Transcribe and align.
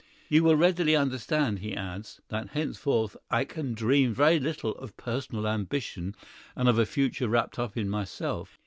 You 0.29 0.51
readily 0.55 0.93
will 0.93 1.01
understand," 1.01 1.59
he 1.59 1.75
adds, 1.77 2.21
"that 2.29 2.49
henceforth 2.53 3.15
I 3.29 3.45
can 3.45 3.75
dream 3.75 4.15
very 4.15 4.39
little 4.39 4.71
of 4.77 4.97
personal 4.97 5.47
ambition 5.47 6.15
and 6.55 6.67
of 6.67 6.79
a 6.79 6.87
future 6.87 7.29
wrapped 7.29 7.59
up 7.59 7.77
in 7.77 7.87
myself. 7.87 8.57